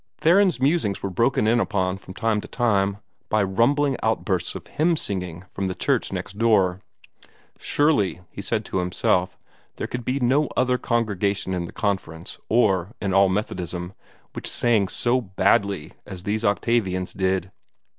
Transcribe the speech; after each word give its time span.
Theron's 0.17 0.59
musings 0.59 1.03
were 1.03 1.11
broken 1.11 1.45
in 1.45 1.59
upon 1.59 1.99
from 1.99 2.15
time 2.15 2.41
to 2.41 2.47
time 2.47 2.97
by 3.29 3.43
rumbling 3.43 3.97
outbursts 4.01 4.55
of 4.55 4.65
hymn 4.65 4.97
singing 4.97 5.43
from 5.47 5.67
the 5.67 5.75
church 5.75 6.11
next 6.11 6.39
door. 6.39 6.81
Surely, 7.59 8.21
he 8.31 8.41
said 8.41 8.65
to 8.65 8.79
himself, 8.79 9.37
there 9.75 9.85
could 9.85 10.03
be 10.03 10.19
no 10.19 10.49
other 10.57 10.79
congregation 10.79 11.53
in 11.53 11.65
the 11.65 11.71
Conference, 11.71 12.39
or 12.49 12.95
in 12.99 13.13
all 13.13 13.29
Methodism, 13.29 13.93
which 14.33 14.49
sang 14.49 14.87
so 14.87 15.21
badly 15.21 15.93
as 16.07 16.23
these 16.23 16.43
Octavians 16.43 17.13
did. 17.13 17.51